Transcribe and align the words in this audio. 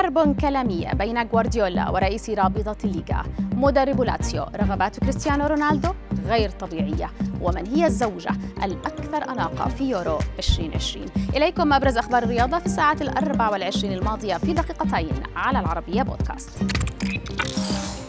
حرب 0.00 0.40
كلامية 0.40 0.92
بين 0.92 1.22
غوارديولا 1.22 1.90
ورئيس 1.90 2.30
رابطة 2.30 2.76
الليغا. 2.84 3.22
مدرب 3.54 4.00
لاتسيو 4.00 4.46
رغبات 4.56 4.98
كريستيانو 4.98 5.46
رونالدو 5.46 5.88
غير 6.26 6.50
طبيعية. 6.50 7.10
ومن 7.40 7.66
هي 7.66 7.86
الزوجة 7.86 8.30
الأكثر 8.62 9.32
أناقة 9.32 9.68
في 9.68 9.90
يورو 9.90 10.18
2020 10.38 11.06
إليكم 11.36 11.72
أبرز 11.72 11.98
أخبار 11.98 12.22
الرياضة 12.22 12.58
في 12.58 12.66
الساعات 12.66 13.02
الأربع 13.02 13.50
والعشرين 13.50 13.92
الماضية 13.92 14.36
في 14.36 14.52
دقيقتين 14.52 15.22
على 15.36 15.60
العربية 15.60 16.02
بودكاست. 16.02 16.62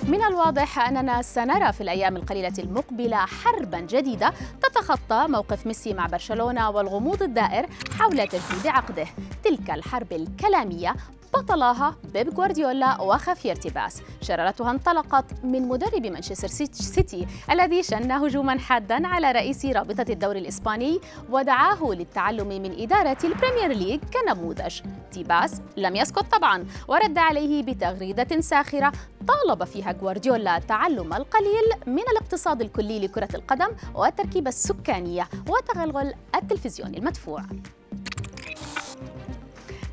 من 0.07 0.23
الواضح 0.23 0.79
أننا 0.79 1.21
سنرى 1.21 1.73
في 1.73 1.81
الأيام 1.81 2.15
القليلة 2.15 2.53
المقبلة 2.59 3.17
حربا 3.17 3.79
جديدة 3.79 4.33
تتخطى 4.61 5.25
موقف 5.29 5.67
ميسي 5.67 5.93
مع 5.93 6.05
برشلونة 6.05 6.69
والغموض 6.69 7.23
الدائر 7.23 7.65
حول 7.99 8.27
تجديد 8.27 8.67
عقده. 8.67 9.05
تلك 9.43 9.69
الحرب 9.69 10.13
الكلامية 10.13 10.95
بطلها 11.33 11.95
بيب 12.13 12.39
غوارديولا 12.39 13.01
وخافير 13.01 13.55
تيباس 13.55 14.01
شرارتها 14.21 14.71
انطلقت 14.71 15.43
من 15.43 15.67
مدرب 15.67 16.05
مانشستر 16.05 16.47
سيتي 16.47 17.27
الذي 17.51 17.83
شن 17.83 18.11
هجوما 18.11 18.59
حادا 18.59 19.07
على 19.07 19.31
رئيس 19.31 19.65
رابطة 19.65 20.05
الدوري 20.09 20.39
الإسباني 20.39 20.99
ودعاه 21.29 21.83
للتعلم 21.83 22.47
من 22.47 22.81
إدارة 22.81 23.17
البريمير 23.23 23.71
ليج 23.71 23.99
كنموذج. 24.13 24.81
تيباس 25.11 25.61
لم 25.77 25.95
يسكت 25.95 26.25
طبعا 26.31 26.65
ورد 26.87 27.17
عليه 27.17 27.63
بتغريدة 27.63 28.41
ساخرة 28.41 28.91
طالب 29.27 29.63
فيها 29.63 29.95
غوارديولا 30.01 30.59
تعلم 30.59 31.13
القليل 31.13 31.71
من 31.87 32.03
الاقتصاد 32.11 32.61
الكلي 32.61 32.99
لكرة 32.99 33.29
القدم 33.35 33.75
والتركيبة 33.95 34.49
السكانية 34.49 35.29
وتغلغل 35.49 36.13
التلفزيون 36.35 36.95
المدفوع. 36.95 37.43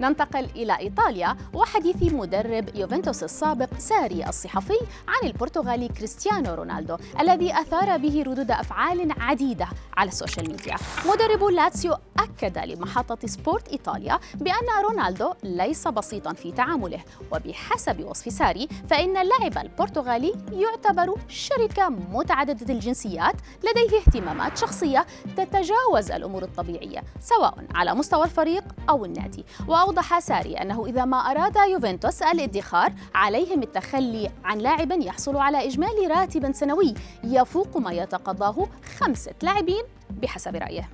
ننتقل 0.01 0.45
إلى 0.57 0.79
إيطاليا 0.79 1.37
وحديث 1.55 2.13
مدرب 2.13 2.69
يوفنتوس 2.75 3.23
السابق 3.23 3.69
ساري 3.79 4.29
الصحفي 4.29 4.79
عن 5.09 5.29
البرتغالي 5.29 5.89
كريستيانو 5.89 6.55
رونالدو 6.55 6.97
الذي 7.21 7.61
أثار 7.61 7.97
به 7.97 8.23
ردود 8.27 8.51
أفعال 8.51 9.15
عديدة 9.21 9.69
على 9.97 10.09
ال 10.09 10.15
social 10.15 10.51
media. 10.51 10.77
مدرب 11.07 11.45
لاتسيو 11.45 11.95
أكد 12.19 12.59
لمحطة 12.59 13.27
سبورت 13.27 13.69
إيطاليا 13.69 14.19
بأن 14.35 14.85
رونالدو 14.85 15.33
ليس 15.43 15.89
بسيطا 15.89 16.33
في 16.33 16.53
تعامله 16.53 17.01
وبحسب 17.33 18.05
وصف 18.05 18.33
ساري 18.33 18.69
فإن 18.91 19.17
اللاعب 19.17 19.59
البرتغالي 19.59 20.35
يعتبر 20.53 21.15
شركة 21.29 21.89
متعددة 21.89 22.75
الجنسيات 22.75 23.35
لديه 23.59 23.99
اهتمامات 23.99 24.59
شخصية 24.59 25.07
تتجاوز 25.37 26.11
الأمور 26.11 26.43
الطبيعية 26.43 27.03
سواء 27.21 27.65
على 27.75 27.95
مستوى 27.95 28.25
الفريق 28.25 28.65
أو 28.91 29.05
النادي. 29.05 29.45
وأوضح 29.89 30.19
ساري 30.19 30.55
أنه 30.55 30.87
إذا 30.87 31.05
ما 31.05 31.17
أراد 31.17 31.57
يوفنتوس 31.57 32.23
الادخار 32.23 32.93
عليهم 33.15 33.63
التخلي 33.63 34.31
عن 34.45 34.59
لاعب 34.59 34.93
يحصل 34.93 35.37
على 35.37 35.67
إجمالي 35.67 36.07
راتب 36.07 36.53
سنوي 36.53 36.95
يفوق 37.25 37.77
ما 37.77 37.93
يتقاضاه 37.93 38.69
خمسة 38.99 39.35
لاعبين 39.43 39.83
بحسب 40.11 40.57
رأيه. 40.57 40.89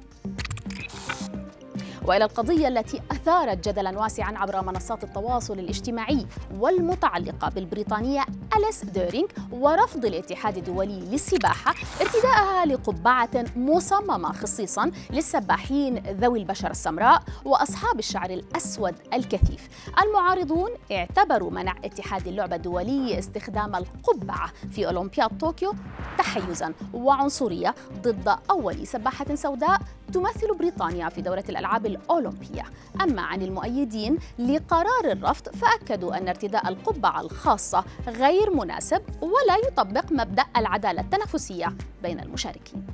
وإلى 2.04 2.24
القضية 2.24 2.68
التي 2.68 3.00
أثارت 3.10 3.68
جدلا 3.68 3.98
واسعا 3.98 4.38
عبر 4.38 4.62
منصات 4.62 5.04
التواصل 5.04 5.58
الاجتماعي 5.58 6.26
والمتعلقة 6.58 7.48
بالبريطانية 7.50 8.24
أليس 8.56 8.84
ديرينغ 8.84 9.26
ورفض 9.52 10.04
الاتحاد 10.04 10.56
الدولي 10.56 11.00
للسباحة 11.00 11.74
ارتداءها 12.00 12.66
لقبعة 12.66 13.44
مصممة 13.56 14.32
خصيصا 14.32 14.90
للسباحين 15.10 15.98
ذوي 15.98 16.38
البشره 16.38 16.70
السمراء 16.70 17.22
وأصحاب 17.44 17.98
الشعر 17.98 18.30
الأسود 18.30 18.94
الكثيف. 19.12 19.68
المعارضون 20.04 20.70
اعتبروا 20.92 21.50
منع 21.50 21.74
اتحاد 21.84 22.28
اللعبة 22.28 22.56
الدولي 22.56 23.18
استخدام 23.18 23.76
القبعة 23.76 24.52
في 24.70 24.86
أولمبياد 24.86 25.38
طوكيو 25.38 25.74
تحيزا 26.18 26.74
وعنصرية 26.94 27.74
ضد 28.02 28.36
أول 28.50 28.86
سباحة 28.86 29.34
سوداء 29.34 29.80
تمثل 30.14 30.54
بريطانيا 30.58 31.08
في 31.08 31.22
دورة 31.22 31.44
الألعاب 31.48 31.86
الأولمبية. 31.86 32.64
أما 33.02 33.22
عن 33.22 33.42
المؤيدين 33.42 34.18
لقرار 34.38 35.04
الرفض 35.04 35.48
فأكدوا 35.48 36.16
أن 36.18 36.28
ارتداء 36.28 36.68
القبعة 36.68 37.20
الخاصة 37.20 37.84
غير 38.08 38.50
مناسب 38.50 39.02
ولا 39.22 39.56
يطبق 39.68 40.12
مبدأ 40.12 40.44
العدالة 40.56 41.00
التنافسية 41.00 41.72
بين 42.02 42.20
المشاركين. 42.20 42.86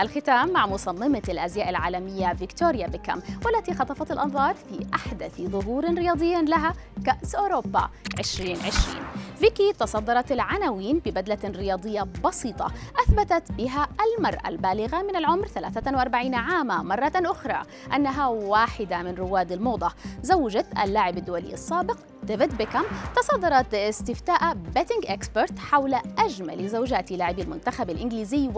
الختام 0.00 0.52
مع 0.52 0.66
مصممة 0.66 1.22
الأزياء 1.28 1.68
العالمية 1.70 2.34
فيكتوريا 2.34 2.86
بيكام 2.86 3.22
والتي 3.46 3.74
خطفت 3.74 4.10
الأنظار 4.10 4.54
في 4.54 4.86
أحدث 4.94 5.40
ظهور 5.40 5.84
رياضي 5.94 6.42
لها 6.42 6.74
كأس 7.06 7.34
أوروبا 7.34 7.88
2020 8.18 9.04
فيكي 9.36 9.72
تصدرت 9.72 10.32
العناوين 10.32 10.98
ببدلة 10.98 11.38
رياضية 11.44 12.06
بسيطة 12.24 12.72
أثبتت 13.08 13.52
بها 13.52 13.88
المرأة 14.18 14.48
البالغة 14.48 15.02
من 15.02 15.16
العمر 15.16 15.46
43 15.46 16.34
عاما 16.34 16.82
مرة 16.82 17.12
أخرى 17.16 17.62
أنها 17.96 18.26
واحدة 18.26 19.02
من 19.02 19.14
رواد 19.14 19.52
الموضة. 19.52 19.92
زوجة 20.22 20.64
اللاعب 20.82 21.18
الدولي 21.18 21.54
السابق 21.54 21.96
ديفيد 22.22 22.56
بيكام 22.56 22.84
تصدرت 23.16 23.74
استفتاء 23.74 24.54
بيتنج 24.54 25.04
إكسبرت 25.06 25.58
حول 25.58 25.94
أجمل 26.18 26.68
زوجات 26.68 27.12
لاعبي 27.12 27.42
المنتخب 27.42 27.90
الإنجليزي 27.90 28.48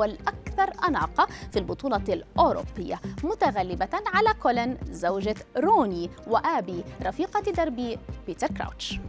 والاكثر 0.55 0.89
أناقة 0.89 1.27
في 1.53 1.59
البطولة 1.59 2.05
الأوروبية 2.09 3.01
متغلبة 3.25 3.89
على 4.15 4.35
كولين 4.43 4.79
زوجة 4.91 5.35
روني 5.57 6.11
وآبي 6.27 6.85
رفيقة 7.03 7.41
دربي 7.53 7.99
بيتر 8.27 8.47
كراوتش. 8.47 9.01